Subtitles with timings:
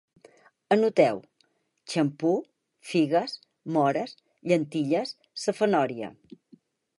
[0.75, 1.15] Anoteu:
[1.93, 2.31] xampú,
[2.93, 3.31] figues,
[3.77, 4.17] móres,
[4.53, 5.13] llentilles,
[5.45, 6.11] safanòria